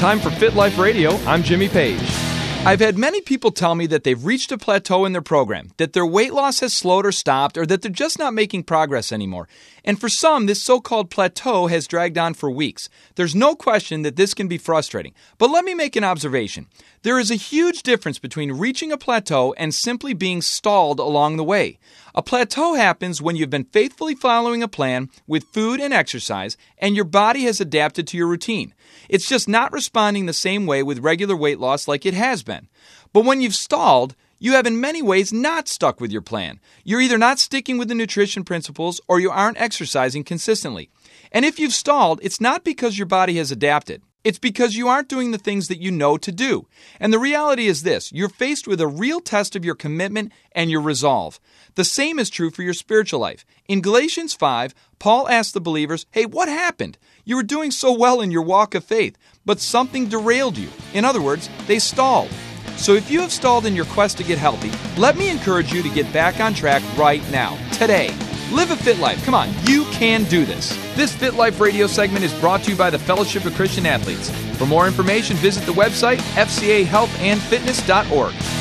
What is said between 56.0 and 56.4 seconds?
Hey,